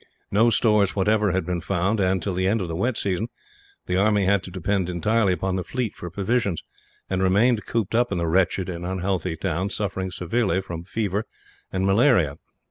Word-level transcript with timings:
No 0.31 0.49
stores 0.49 0.95
whatever 0.95 1.31
had 1.31 1.45
been 1.45 1.61
found 1.61 1.99
and, 1.99 2.23
till 2.23 2.33
the 2.33 2.47
end 2.47 2.59
of 2.59 2.67
the 2.67 2.75
wet 2.75 2.97
season, 2.97 3.27
the 3.85 3.97
army 3.97 4.25
had 4.25 4.41
to 4.41 4.49
depend 4.49 4.89
entirely 4.89 5.31
upon 5.31 5.57
the 5.57 5.63
fleet 5.63 5.95
for 5.95 6.09
provisions; 6.09 6.63
and 7.07 7.21
remained 7.21 7.67
cooped 7.67 7.93
up 7.93 8.11
in 8.11 8.17
the 8.17 8.25
wretched 8.25 8.67
and 8.67 8.83
unhealthy 8.83 9.35
town, 9.35 9.69
suffering 9.69 10.09
severely 10.09 10.59
from 10.59 10.81
fever 10.83 11.25
and 11.71 11.85
malaria. 11.85 12.39